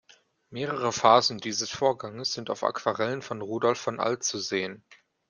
Mehrere 0.49 0.91
Phasen 0.91 1.37
dieses 1.37 1.69
Vorganges 1.69 2.33
sind 2.33 2.49
auf 2.49 2.63
Aquarellen 2.63 3.21
von 3.21 3.39
Rudolf 3.43 3.79
von 3.79 3.99
Alt 3.99 4.23
zu 4.23 4.39
sehen. 4.39 4.83